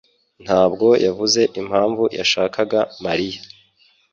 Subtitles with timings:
[0.43, 3.39] ntabwo yavuze impamvu yashakaga Mariya.